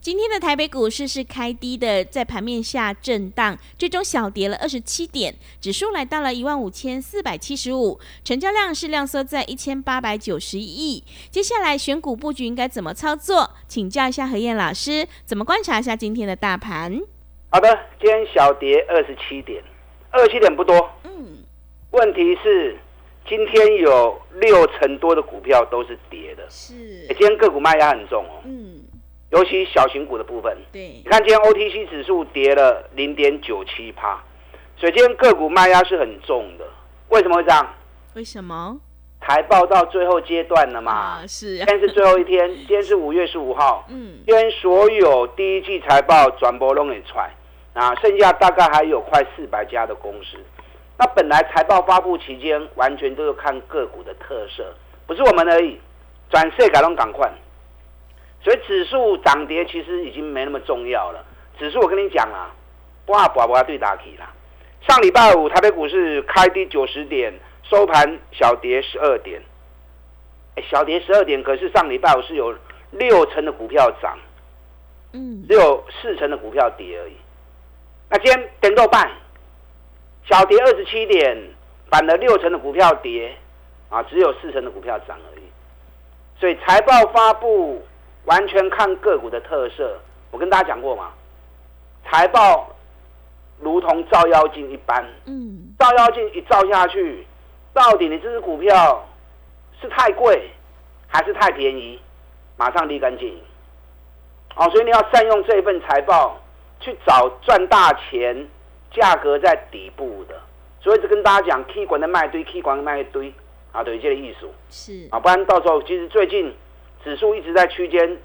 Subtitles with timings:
[0.00, 11.04] 今天的台北股市是开低的，在盘面下震荡，最终小跌了二十七点，指数来到了一万五千四百七十五，成交量是量缩在一千八百九十亿。
[11.30, 13.50] 接下来选股布局应该怎么操作？
[13.68, 16.98] 请教一下何燕老师，怎么观察一下今天的大盘？
[17.50, 17.68] 好的，
[18.00, 19.62] 今天小跌二十七点，
[20.08, 20.90] 二十七点不多。
[21.04, 21.44] 嗯，
[21.90, 22.78] 问题是
[23.28, 28.40] 今天有六成多的股票都是跌的，是，今天个股卖压很重哦。
[28.46, 28.69] 嗯。
[29.30, 34.20] 尤其小型股的部分，对，你看今天 OTC 指数跌了零点九七帕，
[34.76, 36.64] 所以今天个股卖压是很重的。
[37.10, 37.74] 为什么会这样？
[38.14, 38.80] 为什么？
[39.22, 41.20] 财报到最后阶段了嘛？
[41.28, 43.86] 是，今天是最后一天， 今天是五月十五号。
[43.88, 47.30] 嗯，今天所有第一季财报转播都给出来，
[47.74, 50.38] 啊，剩下大概还有快四百家的公司。
[50.98, 54.74] 那本来财报发布期间，完全都是看个股的特色，
[55.06, 55.78] 不是我们而已，
[56.30, 57.30] 转色改动赶快。
[58.42, 61.22] 所以指数涨跌其实已经没那么重要了。
[61.58, 62.50] 指数我跟你讲啊，
[63.04, 64.32] 不啊不啊对打起啦。
[64.88, 67.34] 上礼拜五台北股市开低九十点，
[67.64, 69.42] 收盘小跌十二点。
[70.56, 72.56] 哎，小跌十二点，可是上礼拜五是有
[72.92, 74.18] 六成的股票涨，
[75.12, 77.16] 嗯，只有四成的股票跌而已。
[78.08, 79.10] 那今天点豆半，
[80.24, 81.36] 小跌二十七点，
[81.90, 83.36] 反了六成的股票跌，
[83.90, 85.42] 啊，只有四成的股票涨而已。
[86.40, 87.84] 所以财报发布。
[88.26, 89.98] 完全看个股的特色，
[90.30, 91.10] 我跟大家讲过嘛，
[92.04, 92.68] 财报
[93.58, 97.26] 如同照妖镜一般，嗯，照妖镜一照下去，
[97.72, 99.04] 到底你这只股票
[99.80, 100.50] 是太贵
[101.08, 101.98] 还是太便宜，
[102.56, 103.40] 马上立竿见影。
[104.54, 106.38] 哦，所以你要善用这份财报
[106.78, 108.48] 去找赚大钱、
[108.92, 110.38] 价格在底部的。
[110.80, 113.32] 所以就跟大家讲，K 管的卖堆，K 管的卖一堆，
[113.72, 116.54] 啊，等于，这个艺术是啊，不然到时候其实最近。
[117.02, 118.16] 指数一直在区间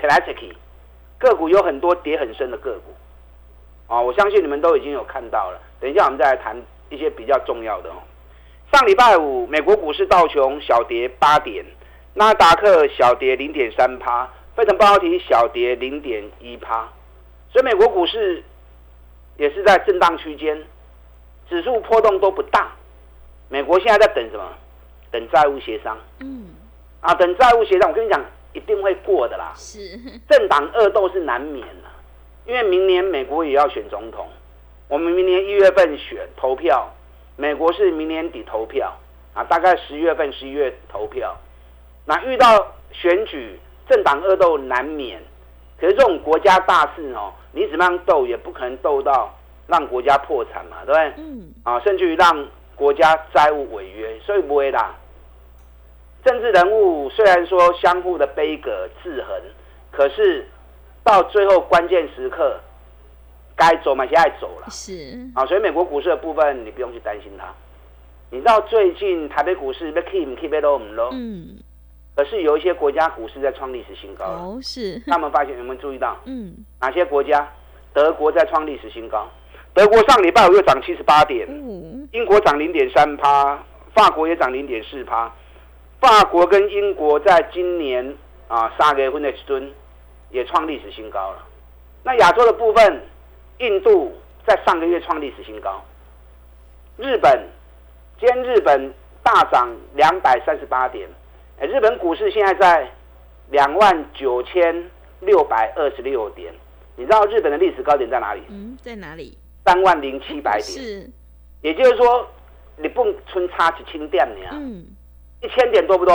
[0.00, 0.52] 扯来扯去，
[1.18, 2.94] 个股有很多跌很深的个股，
[3.92, 5.60] 啊，我相信你们都已经有看到了。
[5.80, 6.56] 等一下我们再来谈
[6.88, 7.96] 一些比较重要的哦。
[8.72, 11.64] 上礼拜五，美国股市道琼小跌八点，
[12.14, 14.26] 纳达克小跌零点三趴，
[14.56, 16.88] 费城半导体小跌零点一趴，
[17.50, 18.42] 所以美国股市
[19.36, 20.62] 也是在震荡区间，
[21.50, 22.72] 指数波动都不大。
[23.50, 24.48] 美国现在在等什么？
[25.10, 25.98] 等债务协商。
[26.20, 26.51] 嗯。
[27.02, 28.24] 啊，等债务协商，我跟你讲，
[28.54, 29.52] 一定会过的啦。
[29.56, 29.98] 是，
[30.30, 31.88] 政党恶斗是难免的，
[32.46, 34.28] 因为明年美国也要选总统，
[34.88, 36.88] 我们明年一月份选投票，
[37.36, 38.96] 美国是明年底投票，
[39.34, 41.36] 啊，大概十月份、十一月投票。
[42.04, 43.58] 那遇到选举，
[43.88, 45.20] 政党恶斗难免，
[45.80, 49.36] 可是这种国家大事哦，你怎么样斗也不可能斗到
[49.66, 51.12] 让国家破产嘛，对不对？
[51.16, 51.52] 嗯。
[51.64, 52.46] 啊，甚至于让
[52.76, 54.94] 国家债务违约，所以不会啦。
[56.24, 59.40] 政治人物虽然说相互的悲歌制衡，
[59.90, 60.46] 可是
[61.02, 62.60] 到最后关键时刻，
[63.56, 64.68] 该走嘛，现在走了。
[64.70, 67.46] 是啊，所以美国股市的部分你不用去担心它。
[68.30, 71.58] 你知道最近台北股市被 keep keep 都唔 low，嗯，
[72.14, 74.98] 可是有一些国家股市在创历史新高哦，是。
[75.06, 76.16] 他们发现有没有注意到？
[76.24, 77.46] 嗯，哪些国家？
[77.92, 79.28] 德国在创历史新高，
[79.74, 81.46] 德国上礼拜五又涨七十八点，
[82.12, 83.62] 英国涨零点三趴，
[83.92, 85.30] 法国也涨零点四趴。
[86.02, 88.16] 法国跟英国在今年
[88.48, 89.72] 啊，三月份的尊
[90.30, 91.46] 也创历史新高了。
[92.02, 93.00] 那亚洲的部分，
[93.58, 94.12] 印度
[94.44, 95.80] 在上个月创历史新高。
[96.96, 97.46] 日本，
[98.18, 101.08] 今天日本大涨两百三十八点，
[101.60, 102.90] 哎，日本股市现在在
[103.50, 104.90] 两万九千
[105.20, 106.52] 六百二十六点。
[106.96, 108.42] 你知道日本的历史高点在哪里？
[108.48, 109.38] 嗯，在哪里？
[109.64, 110.62] 三万零七百点。
[110.62, 111.10] 是，
[111.60, 112.26] 也就是说，
[112.76, 114.48] 你不春差几千点呢？
[114.50, 114.84] 嗯。
[115.42, 116.14] 一千点多不多？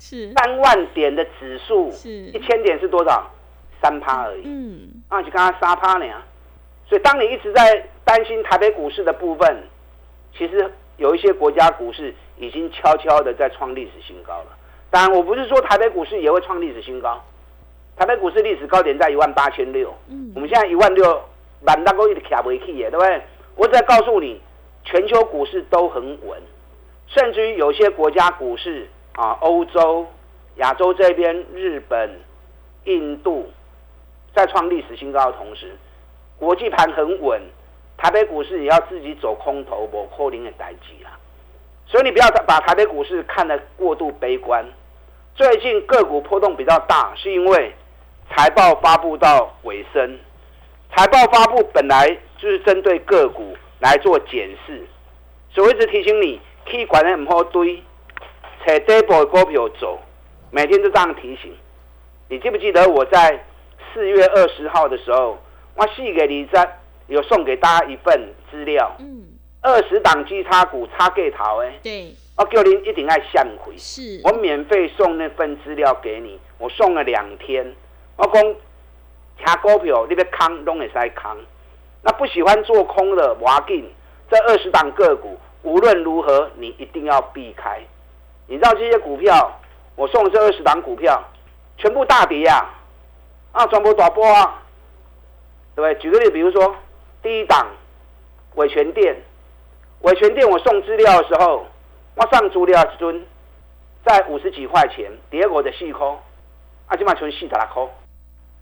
[0.00, 3.28] 是三万点的指数，是一千点是多少？
[3.82, 4.42] 三趴而已。
[4.44, 6.06] 嗯，那就刚刚三趴呢。
[6.88, 9.62] 所以当你一直在担心台北股市的部分，
[10.36, 14.46] 其实有一些国家股市已经悄悄的在创历史新高了。
[14.90, 17.22] 当然，我不是说台北股市也会创历史新高。
[17.96, 19.92] 台北股市历史高点在一万八千六。
[20.08, 21.20] 嗯，我们现在一万六，
[21.60, 23.20] 满大够一直卡不起耶，对不对？
[23.56, 24.40] 我只在告诉你，
[24.84, 26.40] 全球股市都很稳，
[27.08, 30.06] 甚至于有些国家股市啊，欧洲、
[30.56, 32.20] 亚洲这边、日本、
[32.84, 33.50] 印度
[34.34, 35.76] 在创历史新高的同时，
[36.38, 37.40] 国际盘很稳，
[37.96, 41.10] 台北股市也要自己走空头，不破零的代际啦。
[41.86, 44.64] 所以你不要把台北股市看得过度悲观。
[45.34, 47.72] 最近个股波动比较大，是因为
[48.30, 50.18] 财报发布到尾声。
[50.94, 52.06] 财报发布本来
[52.36, 54.86] 就是针对个股来做检视，
[55.50, 56.40] 所以我一直提醒你，
[56.70, 57.82] 可以管的唔好堆，
[58.64, 59.98] 扯这波股票走，
[60.50, 61.52] 每天都这样提醒。
[62.28, 63.44] 你记不记得我在
[63.92, 65.38] 四月二十号的时候，
[65.74, 69.24] 我寄给李在有送给大家一份资料，嗯，
[69.62, 77.74] 二十档基差股差给头诶，对，我叫您一定要向回，是我免费送那份资料给你，我送了两天，
[78.16, 78.54] 我讲。
[79.40, 81.30] 卡股票，你别空拢会使空。
[82.02, 83.88] 那不喜欢做空的，挖进
[84.28, 87.80] 这二十档个股，无论如何你一定要避开。
[88.46, 89.60] 你知道这些股票，
[89.96, 91.22] 我送这二十档股票，
[91.76, 92.64] 全部大跌呀！
[93.52, 94.62] 啊，全部大波啊，
[95.74, 95.94] 对不对？
[96.00, 96.74] 举个例，比如说
[97.22, 97.66] 第一档
[98.54, 99.16] 伟全店，
[100.02, 101.66] 伟全店我送资料的时候，
[102.14, 103.26] 我上资料一尊
[104.04, 106.06] 在五十几块钱，第二个的四块，
[106.86, 107.86] 啊，今嘛存四十六块。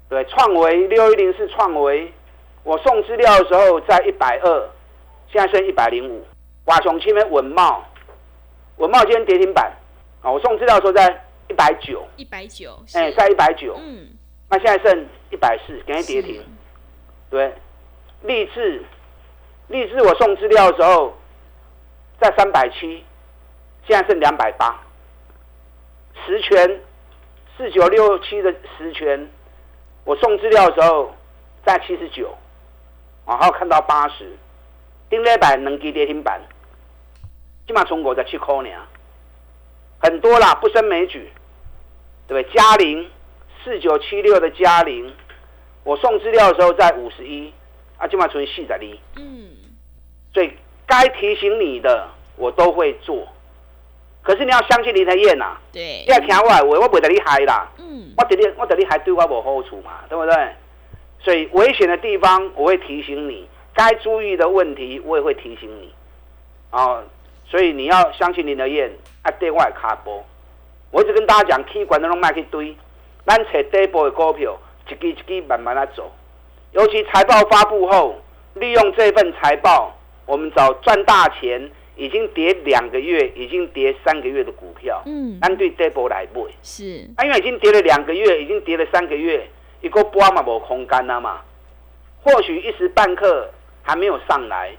[0.08, 2.12] 对，创维六一零是创维，
[2.62, 4.68] 我送资料的时候在一百二，
[5.30, 6.24] 现在剩一百零五。
[6.66, 7.84] 华雄前面文茂，
[8.78, 9.72] 文茂今天跌停板，
[10.20, 14.08] 啊，我送资料的时候在一百九，一百九，哎，在一百九，嗯，
[14.50, 16.44] 那现在剩一百四，给你跌停。
[17.30, 17.54] 对，
[18.22, 18.84] 励志，
[19.68, 21.16] 励志我送资料的时候
[22.20, 23.04] 在三百七，
[23.86, 24.82] 现在剩两百八。
[26.26, 26.80] 十全
[27.56, 29.30] 四九六七的十全。
[30.02, 31.14] 我送资料的时候
[31.64, 32.36] 在七十九，
[33.24, 34.36] 然后看到八十，
[35.08, 36.40] 丁磊板能给跌停板，
[37.66, 38.70] 起码中国在七块呢，
[39.98, 41.30] 很多啦，不胜枚举，
[42.28, 42.54] 对不对？
[42.54, 43.10] 嘉陵
[43.64, 45.12] 四九七六的嘉陵，
[45.82, 47.52] 我送资料的时候在五十一，
[47.98, 49.50] 啊，起码存四十厘，嗯，
[50.32, 50.52] 所以
[50.86, 53.26] 该提醒你的我都会做。
[54.22, 57.68] 可是你要相信林台燕呐，对，你要听我话，我不得你害啦。
[57.78, 60.34] 嗯，我得你，我得你害对我无好处嘛，对不对？
[61.20, 65.92] 所以危险的地方我会提醒你，该注意的问题我也会提醒你。
[66.70, 67.02] 啊，
[67.48, 68.90] 所以你要相信林德燕，
[69.22, 70.24] 啊，对外卡波。
[70.90, 72.76] 我一直跟大家讲，K 管的拢卖去堆，
[73.24, 74.58] 咱找底部的股票，
[74.88, 76.10] 一支一支慢慢来走。
[76.72, 78.16] 尤其财报发布后，
[78.54, 79.96] 利用这份财报，
[80.26, 81.70] 我们找赚大钱。
[81.98, 89.48] 已经跌两个月，已经跌三个月的股票，嗯，按对 double 来买，是，因为已经跌了两个月，已经跌了三个月，
[89.80, 91.40] 一个波嘛无空干了嘛，
[92.22, 93.50] 或许一时半刻
[93.82, 94.76] 还没有上来，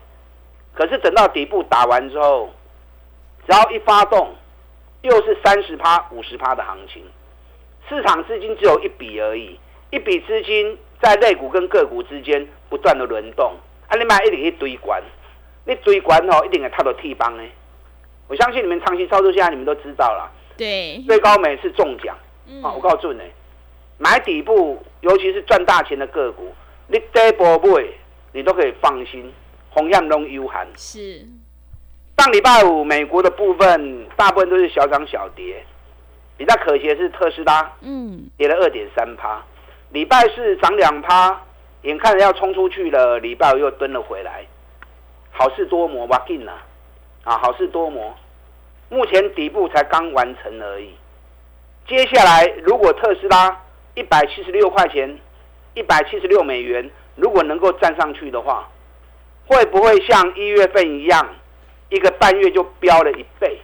[0.75, 2.51] 可是等到底部打完之后，
[3.47, 4.35] 只要一发动，
[5.03, 7.01] 又是三十趴、五十趴的行情，
[7.87, 9.57] 市场资金只有一笔而已，
[9.89, 13.53] 一笔资金在类股跟个股之间不断的轮动，
[13.87, 15.01] 啊，你买一定去堆管。
[15.63, 17.43] 你追管哦，一定会套到 T 帮呢。
[18.29, 20.31] 我相信你们长期操作下，你们都知道了。
[20.55, 22.17] 对，最高每次中奖
[22.63, 22.71] 啊！
[22.71, 23.21] 我告诉你，
[23.97, 26.53] 买底部，尤其是赚大钱的个股，
[26.87, 27.85] 你跌波买，
[28.31, 29.29] 你都可以放心，
[29.69, 30.65] 红样龙悠寒。
[30.77, 31.25] 是。
[32.17, 35.63] 上礼拜五，美国的部分大部分都是小涨小跌，
[36.35, 39.39] 比较可惜的是特斯拉，嗯，跌了二点三趴。
[39.91, 41.39] 礼拜四涨两趴，
[41.83, 44.43] 眼看着要冲出去了，礼拜五又蹲了回来。
[45.29, 46.53] 好事多磨吧，进了
[47.23, 47.37] 啊！
[47.37, 48.15] 好事多磨，
[48.89, 50.95] 目前底部才刚完成而已。
[51.87, 53.61] 接下来，如果特斯拉
[53.93, 55.19] 一百七十六块钱、
[55.75, 58.67] 一百七十六美元，如果能够站上去的话，
[59.45, 61.29] 会不会像一月份一样，
[61.89, 63.59] 一个半月就飙了一倍？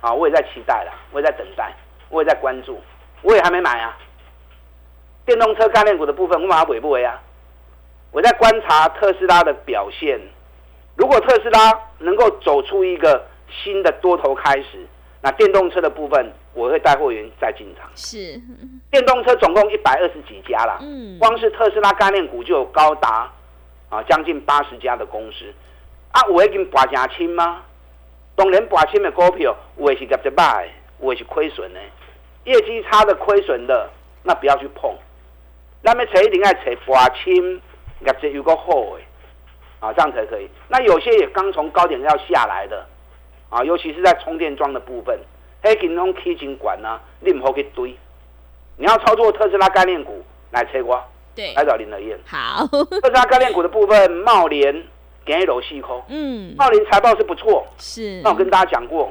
[0.00, 1.74] 啊，我也在期待了，我也在等待，
[2.08, 2.80] 我也在关注，
[3.22, 3.96] 我也还没买啊。
[5.26, 7.20] 电动车概念股的部分，我马上尾不尾啊？
[8.10, 10.20] 我在观察特斯拉的表现。
[10.96, 14.86] 如果特斯拉能够走出一个新的多头开始，
[15.22, 17.88] 那电动车的部分我会带货员再进场。
[17.94, 18.40] 是，
[18.90, 23.30] 电动车总共一百二十几家啦，嗯，光是特斯拉概念股就有高达
[23.90, 25.52] 啊将近八十家的公司。
[26.12, 27.62] 啊，我已经拔价清吗？
[28.36, 31.80] 当然拔清的股票，有的是业绩卖，我是亏损的，
[32.44, 33.90] 业绩差的亏损的，
[34.22, 34.94] 那不要去碰。
[35.82, 37.60] 那么找一定要找拔清
[38.00, 39.02] 业绩有个好的。
[39.80, 40.46] 啊，这样才可以。
[40.68, 42.86] 那有些也刚从高点要下来的，
[43.48, 45.18] 啊，尤其是在充电桩的部分，
[45.62, 47.96] 黑金龙 K 金管呢，你唔好去堆。
[48.76, 51.02] 你要操作特斯拉概念股来切瓜，
[51.34, 52.18] 对，来找林德燕。
[52.26, 54.86] 好，特斯拉概念股的部分，茂联
[55.24, 56.02] 给楼细抠。
[56.08, 58.20] 嗯，茂林财报是不错，是。
[58.22, 59.10] 那我跟大家讲过，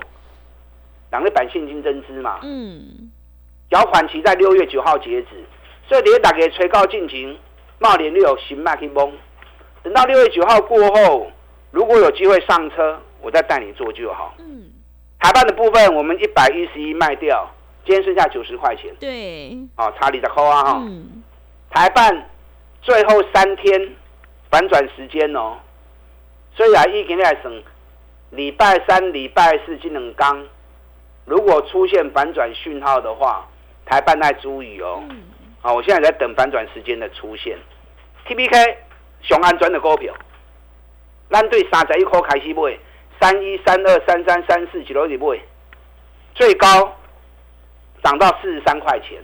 [1.11, 3.11] 两个板现金增资嘛，嗯，
[3.69, 5.27] 缴款期在六月九号截止，
[5.87, 7.37] 所以你打给催告进行，
[7.79, 9.11] 茂林六行迈去蒙，
[9.83, 11.31] 等到六月九号过后，
[11.71, 14.35] 如果有机会上车，我再带你做就好。
[14.39, 14.65] 嗯，
[15.19, 17.49] 台办的部分我们一百一十一卖掉，
[17.85, 20.77] 今天剩下九十块钱，对，哦，查理的扣啊哈。
[20.81, 21.23] 嗯，
[21.69, 22.29] 台办
[22.81, 23.95] 最后三天
[24.49, 25.57] 反转时间哦，
[26.59, 27.63] 所以啊，一今来省
[28.31, 30.45] 礼拜三、礼拜四这两刚，
[31.23, 33.47] 如果出现反转讯号的话，
[33.85, 35.01] 台办在注意哦。
[35.09, 35.23] 嗯
[35.61, 37.57] 啊，我现在在等反转时间的出现。
[38.25, 38.77] T B K
[39.21, 40.13] 熊安转的股票，
[41.29, 42.77] 咱对三十一块开始买，
[43.21, 45.39] 三一、三二、三三、三四几多里买，
[46.35, 46.93] 最高
[48.03, 49.23] 涨到四十三块钱。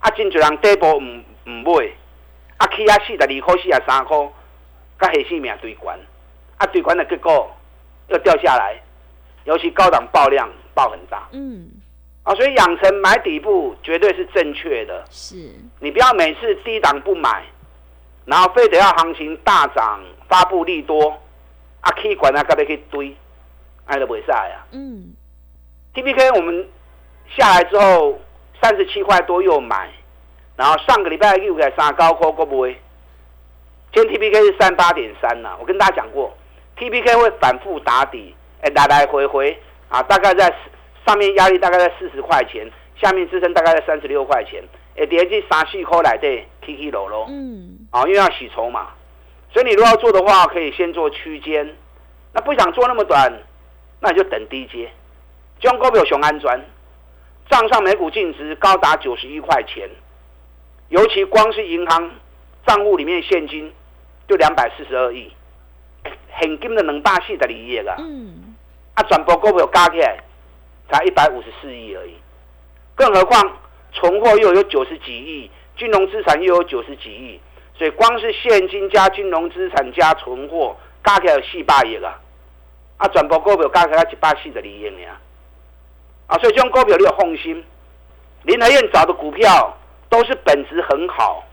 [0.00, 1.88] 啊，真侪人底部唔唔买，
[2.56, 4.18] 啊起啊四十二块、四十三块，
[4.98, 5.96] 甲下性命对关，
[6.62, 7.50] 啊对关的结构
[8.08, 8.80] 又掉下来，
[9.44, 11.68] 尤其高档爆量爆很大嗯，
[12.22, 15.04] 啊，所以养成买底部绝对是正确的。
[15.10, 15.34] 是，
[15.80, 17.42] 你不要每次低档不买，
[18.24, 21.10] 然后非得要行情大涨发布利多，
[21.80, 23.16] 啊，K 管啊，该不去堆，
[23.86, 24.66] 爱都不会晒啊。
[24.70, 25.12] 嗯
[25.94, 26.68] ，T P K 我们
[27.36, 28.20] 下来之后
[28.62, 29.90] 三十七块多又买，
[30.56, 32.80] 然后上个礼拜又给三高科会不会？
[33.92, 36.32] 今天 T P K 是三八点三呐，我跟大家讲过
[36.82, 39.56] ，T P K 会反复打底，哎，来来回回
[39.88, 40.52] 啊，大概在
[41.06, 42.68] 上面压力大概在四十块钱，
[43.00, 44.60] 下面支撑大概在三十六块钱，
[44.96, 46.26] 哎，连续三四块来的
[46.66, 47.26] 起起落落。
[47.28, 48.88] 嗯，啊，因为要洗筹码，
[49.52, 51.76] 所以你如果要做的话，可以先做区间。
[52.32, 53.32] 那不想做那么短，
[54.00, 54.90] 那你就等低阶。
[55.60, 56.60] 中股票熊安专，
[57.48, 59.88] 账上每股净值高达九十一块钱，
[60.88, 62.10] 尤其光是银行
[62.66, 63.72] 账户里面现金
[64.26, 65.30] 就两百四十二亿，
[66.40, 67.94] 现金的两百四十二亿啊！
[67.98, 68.54] 嗯，
[68.94, 70.18] 啊，转播股票加起来
[70.90, 72.14] 才一百五十四亿而已，
[72.94, 73.40] 更何况
[73.92, 77.40] 存货又有九十几亿，金融资产又有九十几亿，
[77.76, 82.18] 所以光是现金加金融资产加存货加起来有四百亿啊！
[82.96, 85.06] 啊，全部股票加起来一百四十二亿呢
[86.26, 86.38] 啊！
[86.38, 87.64] 所以这种股票你要放心，
[88.44, 89.76] 林和燕找的股票
[90.08, 91.44] 都是本质很好，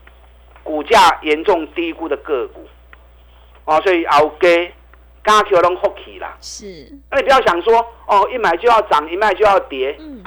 [0.62, 2.66] 股价严重低估的个股，
[3.76, 4.48] 哦、所以后加
[5.22, 6.36] 加球拢福气啦。
[6.40, 7.74] 是，那你不要想说
[8.06, 10.20] 哦，一买就要涨，一卖就要跌，嗯，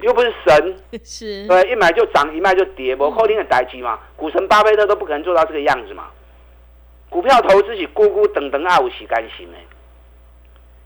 [0.00, 6.04] 又不是神， 是，对，一买就涨，一卖就跌，我扣定的代机嘛，股神巴菲特都不可能做到这个样子嘛。
[7.10, 9.58] 股票投资是咕咕等等爱五洗干净的，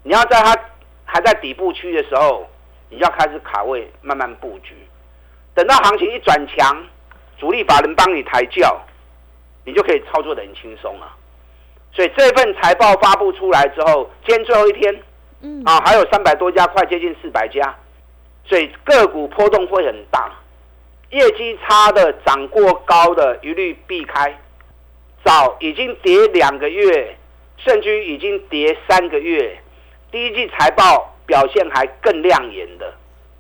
[0.03, 0.57] 你要在它
[1.05, 2.47] 还在底部区的时候，
[2.89, 4.75] 你要开始卡位，慢慢布局，
[5.53, 6.83] 等到行情一转强，
[7.39, 8.81] 主力法人帮你抬轿，
[9.67, 11.17] 你就可以操作的很轻松了。
[11.95, 15.03] 所以这份财报发布出来之后，今天最后一天，
[15.43, 17.75] 嗯，啊，还有三百多家，快接近四百家，
[18.45, 20.33] 所以个股波动会很大，
[21.11, 24.39] 业绩差的、涨过高的，一律避开。
[25.25, 27.17] 早已经跌两个月，
[27.59, 29.57] 甚至于已经跌三个月，
[30.11, 32.93] 第一季财报表现还更亮眼的，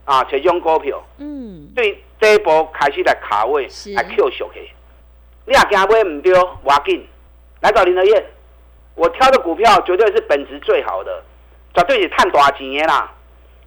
[0.04, 4.70] 啊，这种股票嗯，对这一波开始来卡位，是来 Q 小去。
[5.44, 7.04] 你也惊买唔对，我紧
[7.62, 8.24] 来找林德燕，
[8.94, 11.22] 我挑的股票绝对是本质最好的，
[11.74, 13.12] 绝对是探大钱的啦。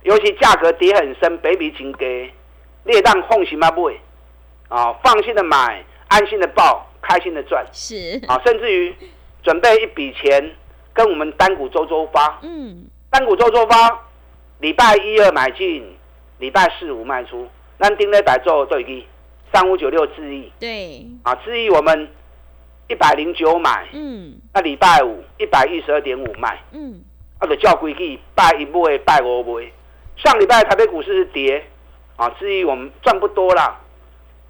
[0.04, 2.32] 尤其价格跌很深，北比真低，
[2.84, 3.94] 你也当放心啊买，
[4.70, 8.96] 啊，放心的买，安心的报，开心的赚，是，啊，甚至于
[9.42, 10.52] 准备一笔钱
[10.94, 14.00] 跟我们单股周周发，嗯，单股周周发，
[14.60, 15.98] 礼拜一二买进，
[16.38, 17.48] 礼拜四五卖出，
[17.80, 19.08] 咱丁礼拜做对基
[19.52, 22.08] 三五九六智易对，啊，智易我们
[22.88, 27.02] 一百零九买，嗯，那礼拜五一百一十二点五卖，嗯，
[27.40, 29.66] 啊，就照规矩拜一买拜五买。
[30.18, 31.66] 上礼拜台北股市是跌
[32.16, 33.80] 啊，至于我们赚不多啦，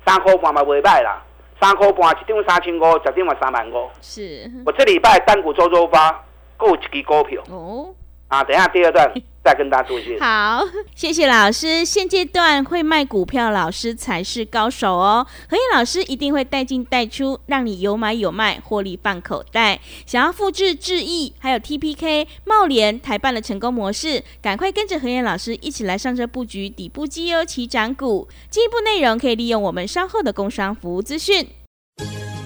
[0.05, 1.23] 三块半嘛袂歹啦，
[1.59, 3.89] 三块半一张三千五，十张嘛三万五。
[4.01, 6.23] 是，我这礼拜单股周周发，
[6.57, 7.95] 够一支股票哦。
[8.35, 9.09] 啊，等一下第二段
[9.41, 10.19] 再跟大家做一些。
[10.19, 10.61] 好，
[10.93, 11.85] 谢谢老师。
[11.85, 15.25] 现阶段会卖股票老师才是高手哦。
[15.47, 19.79] 何燕老师一定会带进带出，让你有买有卖，获利放口袋。
[20.05, 28.27] 想要复制智易还有 TPK、茂联、台办的成功模式，赶快跟着何燕老师一起来上车布局底部绩优起涨股。
[28.49, 31.47] 进一步内容可以利用我们稍后的工商服务资讯。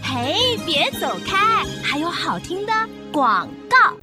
[0.03, 2.73] 嘿，别走开，还有好听的
[3.11, 3.95] 广告。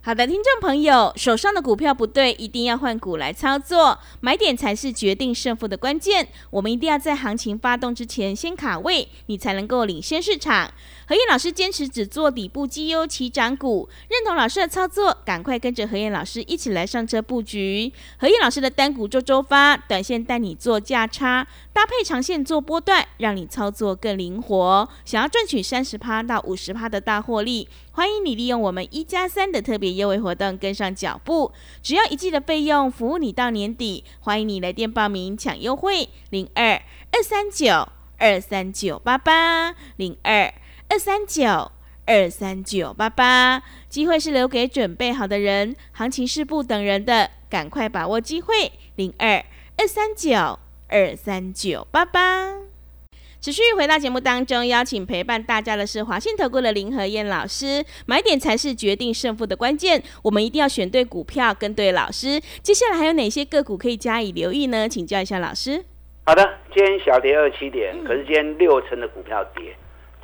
[0.00, 6.26] 好的，听众朋友，手上的股票不对，一定要换股来操作，买点才是决定胜负的关键。
[6.50, 10.72] 我们一定要在行情发动之前先卡位，你才能够领先市场。
[11.06, 17.92] 何燕老师坚持只做底部绩优起涨股，认同老师的操作，赶快跟着何燕老师一起来上车布局。
[18.18, 24.88] 何燕老师的单股周周发，短线带你做价差，搭配长线做波段，让你操作更灵活。
[25.04, 27.68] 想要赚取三十趴到五十趴的大获利。
[27.98, 31.50] 欢迎你利用我们一加三的特别优惠活动跟上脚步，
[31.82, 34.04] 只要一季的费用，服务你到年底。
[34.20, 37.88] 欢迎你来电报名抢优惠，零二二三九
[38.18, 40.54] 二三九八八零二
[40.88, 41.72] 二三九
[42.06, 43.64] 二三九八八。
[43.88, 49.44] 机会是留给准备好的人，行情是不等人的，赶快把握机会，零二
[49.76, 52.58] 二三九二三九八八。
[53.40, 57.84] 持续回到节目当中，邀请陪伴大家的是华信投顾的林和燕老师。
[58.04, 62.40] 买点才是决定胜负的关键，我们一定要选对股票，跟对老师。
[62.64, 64.88] 接下来还有哪些个股可以加以留意呢？
[64.88, 65.84] 请教一下老师。
[66.26, 69.72] 好的，今天小跌二七点，可是今天六成的股票跌。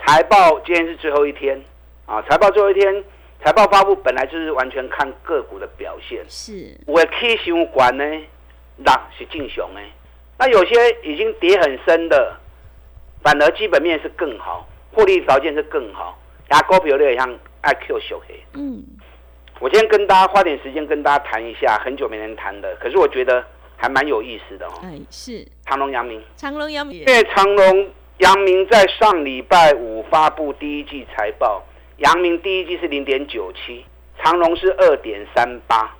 [0.04, 1.62] 财报今天是最后一天
[2.06, 3.04] 啊，财报最后一天，
[3.44, 6.21] 财报发布本来就是完全看个股的表现。
[6.28, 8.04] 是，我 K 型管呢，
[8.78, 9.80] 那是进雄呢。
[10.37, 12.40] 那有些已经跌很深的。
[13.25, 16.16] 反而基本面是更好，获利条件是更好，
[16.50, 17.26] 牙膏比有点像
[17.62, 18.38] IQ 小黑。
[18.52, 18.85] 嗯，
[19.61, 23.43] 我今天跟大家花点时间跟大家谈一下，很久没人谈的，可是我觉得
[23.76, 24.73] 还蛮有意思的哦。
[24.83, 26.23] 哎，是长隆、阳明。
[26.37, 26.99] 长隆、阳明。
[26.99, 31.64] 因为长隆、阳明在上礼拜五发布第一季财报，
[31.97, 33.87] 阳明第一季是零点九七，
[34.23, 35.97] 长隆是二点三八。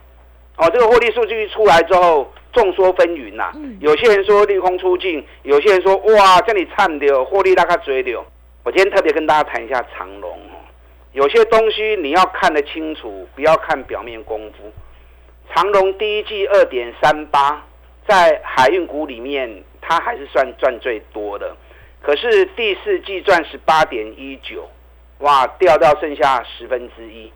[0.59, 2.31] 哦，这个获利数据出来之后。
[2.55, 8.25] 众说纷纭呐，有些人说利空出尽，有些人说哇，这里惨掉，获利大概追掉。
[8.63, 10.39] 我今天特别跟大家谈一下长龙，
[11.13, 14.73] 有些东西你要看得清楚，不要看表面功夫。
[15.55, 17.63] 长龙第一季二点三八，
[18.09, 21.55] 在海运股里面，它还是算赚最多的。
[22.01, 24.69] 可是第四季赚十八点一九，
[25.19, 27.31] 哇，掉到剩下十分之一。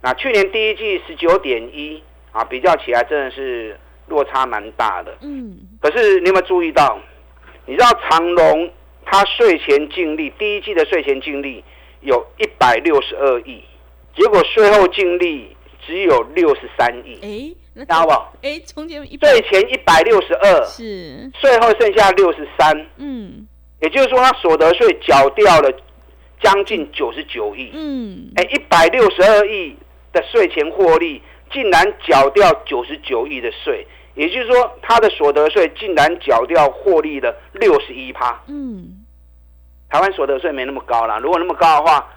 [0.00, 2.02] 那去年第一季十九点一
[2.32, 3.76] 啊，比较起来真的是。
[4.12, 6.98] 落差蛮大的，嗯，可是你有没有注意到？
[7.64, 8.70] 你知道长隆
[9.06, 11.64] 它税前净利第一季的税前净利
[12.02, 13.62] 有一百六十二亿，
[14.14, 15.56] 结果税后净利
[15.86, 18.12] 只有六十三亿，哎，知道不？
[18.46, 21.30] 哎，中间税前一百六十二，是。
[21.40, 23.46] 税后剩下六十三，嗯，
[23.80, 25.72] 也就是说它所得税缴掉了
[26.42, 29.76] 将近九十九亿，嗯，哎，一百六十二亿
[30.12, 33.86] 的税前获利竟然缴掉九十九亿的税。
[34.14, 38.42] 也就是说，他的所得税竟然缴掉获利的六十一趴。
[38.46, 39.04] 嗯，
[39.88, 42.08] 台湾所得税没那么高啦，如果那么高的话，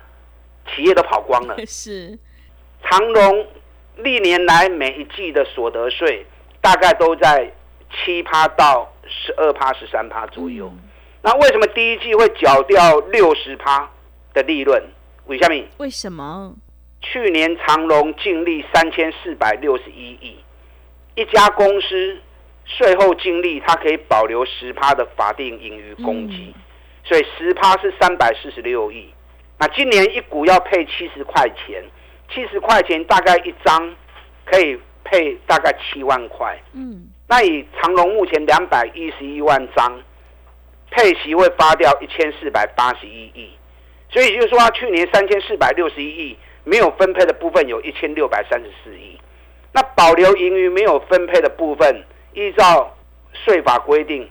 [0.67, 1.55] 企业都跑光了。
[1.65, 2.17] 是，
[2.83, 3.47] 长隆
[3.97, 6.25] 历年来每一季的所得税
[6.61, 7.51] 大概都在
[7.91, 10.71] 七趴到十二趴、十三趴左右。
[11.21, 13.89] 那为什么第一季会缴掉六十趴
[14.33, 14.83] 的利润？
[15.27, 15.63] 为什么？
[15.77, 16.55] 为什么？
[17.01, 20.37] 去年长隆净利三千四百六十一亿。
[21.15, 22.17] 一家公司
[22.65, 26.53] 税后净利，它可以保留十趴的法定盈余公积，
[27.03, 29.13] 所以十趴是三百四十六亿。
[29.57, 31.81] 那今年一股要配七十块钱，
[32.33, 33.95] 七十块钱大概一张
[34.43, 36.59] 可以配大概七万块。
[36.73, 40.01] 嗯，那以长隆目前两百一十一万张，
[40.91, 43.51] 配息会发掉一千四百八十一亿，
[44.09, 49.17] 所以就是说，去年三千四百六十一亿没有分配的部分有一千六百三十四亿。
[49.75, 52.01] 那保留盈余没有分配的部分，
[52.33, 52.95] 依照
[53.33, 54.25] 税法规定，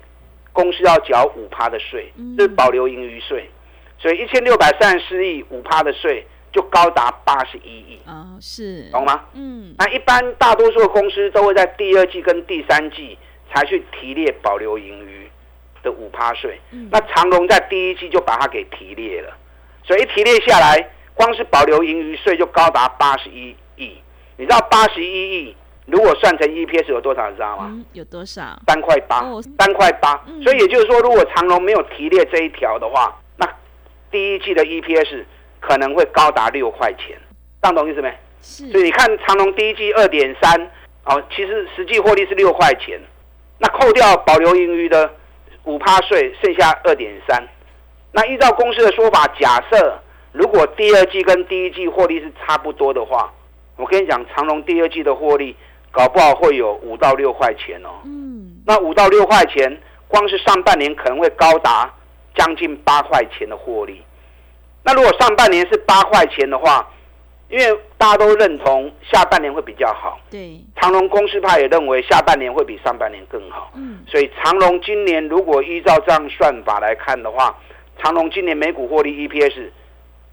[0.54, 3.50] 公司要缴五趴的税，是保留盈余税。
[3.98, 9.26] 所以一千六百三十四亿五趴的税就高达八十一亿啊，是懂吗？
[9.34, 13.18] 嗯，那一般大多数的公司都会在第二季跟第三季
[13.52, 15.28] 才去提列保留盈余
[15.82, 16.58] 的五趴税。
[16.90, 19.36] 那长隆在第一季就把它给提列了，
[19.84, 23.98] 所以一提列下来，光是保留盈余税就高达八十一亿。
[24.36, 27.28] 你知道八十一亿如果算成 EPS 有多少？
[27.28, 27.84] 你知道吗？
[27.92, 28.58] 有多少？
[28.66, 29.22] 三块八，
[29.58, 30.18] 三块八。
[30.42, 33.46] 所以也就是说，如果长隆没有提列这一条的话，那
[34.10, 35.24] 第一季的 EPS
[35.60, 37.16] 可能会高达六块钱。
[37.60, 38.12] 当懂意思没？
[38.40, 38.70] 是。
[38.70, 40.70] 所以你看长隆第一季二点三，
[41.04, 42.98] 哦，其实实际获利是六块钱。
[43.58, 45.10] 那扣掉保留盈余的
[45.64, 47.46] 五趴税，剩下二点三。
[48.10, 50.00] 那依照公司的说法，假设
[50.32, 53.30] 如果第二季跟第一季获利是差不多的话。
[53.76, 55.56] 我跟你讲，长隆第二季的获利
[55.90, 57.90] 搞不好会有五到六块钱哦。
[58.04, 61.92] 嗯，那五到六块钱，光是上半年可能会高达
[62.34, 64.02] 将近八块钱的获利。
[64.82, 66.88] 那如果上半年是八块钱的话，
[67.48, 70.18] 因为大家都认同下半年会比较好。
[70.30, 73.70] 对，长隆公司派也认为下半年会比上半年更好。
[73.74, 77.56] 嗯，所以长隆今年如果依照这样算法来看的话，
[78.02, 79.70] 长隆今年每股获利 EPS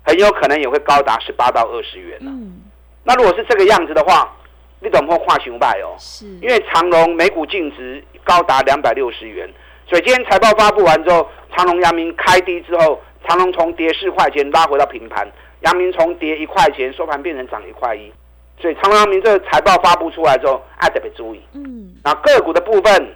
[0.04, 2.60] 很有可能也会高达十八到二十元嗯，
[3.03, 4.31] 那如果是这个样子的话，
[4.79, 5.95] 你怎么会跨熊派哦？
[5.97, 9.49] 是，因为长隆每股净值高达两百六十元，
[9.87, 15.27] 所以今天财报发布完之后，长隆、阳明开低之后，长隆从跌四块钱拉回到平盘。
[15.61, 18.11] 阳明从跌一块钱收盘变成涨一块一，
[18.59, 21.41] 所以长隆阳明这个财报发布出来之后，爱特别注意。
[21.53, 23.15] 嗯，那个股的部分，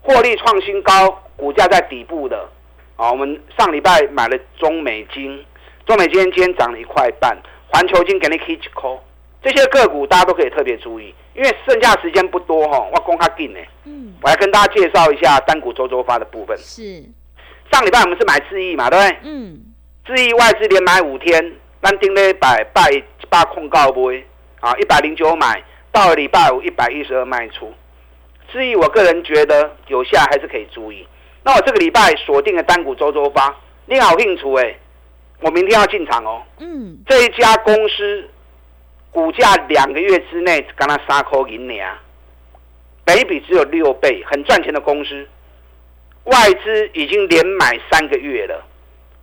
[0.00, 2.48] 获利创新高，股价在底部的，
[2.96, 5.44] 啊，我们上礼拜买了中美金，
[5.84, 7.36] 中美金今天涨了一块半，
[7.68, 8.98] 环球金给你 k 一 call，
[9.42, 13.58] 这些个股大家都可以特别注意，因为剩下时间不多哈，我公开进呢。
[13.84, 16.56] 嗯，我来跟大家介绍一下单股周周发的部分。
[16.58, 17.02] 是，
[17.72, 19.18] 上礼拜我们是买智亿嘛，对不对？
[19.24, 19.60] 嗯，
[20.04, 21.52] 智亿外资连买五天。
[21.82, 24.24] 咱顶礼拜拜一百控告杯
[24.60, 27.72] 啊，一百零九买到了礼拜五一百一十二卖出，
[28.52, 31.04] 至于我个人觉得有下还是可以注意。
[31.42, 33.52] 那我这个礼拜锁定的单股周周发，
[33.86, 34.76] 你好兴趣哎，
[35.40, 36.42] 我明天要进场哦。
[36.60, 38.30] 嗯，这一家公司
[39.12, 41.96] 股价两个月之内刚它三块银两，
[43.04, 45.28] 北比只有六倍，很赚钱的公司，
[46.24, 48.66] 外资已经连买三个月了。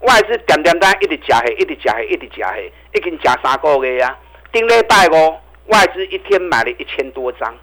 [0.01, 4.17] 外资点点单一直加黑，一直加黑，一直加黑，已经加三个月啊！
[4.51, 7.53] 顶礼拜五，外资一天买了一千多张，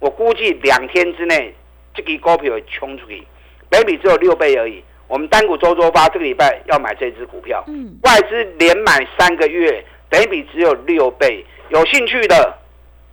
[0.00, 1.54] 我估计两天之内，
[1.94, 3.24] 这个股票会冲出去，
[3.70, 4.82] 每笔只有六倍而已。
[5.06, 7.64] 我们单股周周发这个礼拜要买这支股票，
[8.02, 11.44] 外资连买三个月，每笔只有六倍。
[11.70, 12.58] 有兴趣的，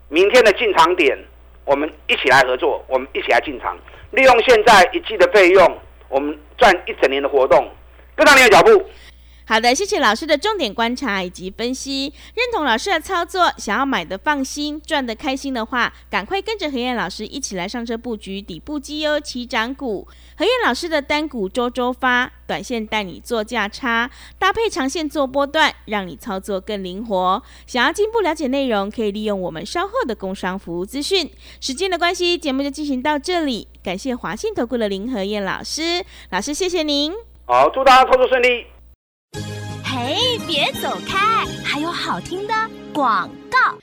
[0.09, 1.17] 明天的进场点，
[1.63, 3.77] 我们一起来合作，我们一起来进场，
[4.11, 5.77] 利用现在一季的费用，
[6.09, 7.69] 我们赚一整年的活动。
[8.15, 8.83] 跟上你的脚步。
[9.49, 20.05] 好的，谢谢老师的重点观察以及分析，认同老师的操作，想要买的放心，赚的开心的话，赶快跟着何燕老师一起来上车布局底部绩优起涨股。
[20.37, 27.41] 何燕老师的单股周周发，短线带你做价差，搭配长线做波段，让你操作更灵活。
[27.65, 31.31] 想要进一步了解内容，可以利用我们稍后的工商服务资讯。
[31.61, 37.13] 时间的关系，节目就进行到这里，感谢华信投顾的林何燕老师，老师谢谢您。
[37.45, 38.76] 好，祝大家操作顺利。
[39.83, 42.53] 嘿，别走开，还有好听的
[42.93, 43.77] 广告。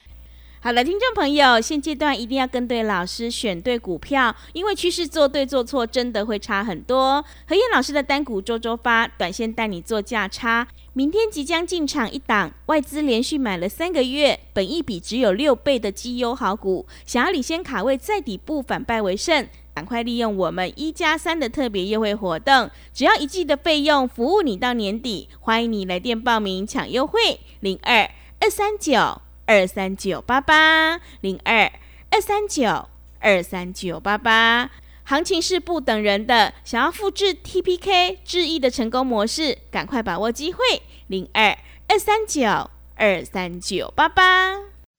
[0.61, 7.23] 好了，听众朋友，现阶段一定要跟对老师，选对股票，因为趋势做对做错真的会差很多。
[7.47, 10.67] 何燕老师的单股周周发，短线带你做价差。
[10.95, 19.47] 明天即将进场一档，外资连续买了三个月，本一笔只有六倍的绩优好股，想要领先卡位在底部反败为胜。
[19.75, 25.29] 赶快利用我们一加三的特别优惠活动，只要一季的费用，服务你到年底。
[25.41, 28.09] 欢迎你来电报名抢优惠，零二
[28.39, 31.73] 二三九二三九八八零二
[32.11, 34.71] 二三九二三九八八。
[35.03, 40.61] 行情是不等人的，想要复制 TPK 智易的成功模式，赶快把握机会，
[41.09, 41.59] 零二
[41.89, 44.74] 二三九二三九八八。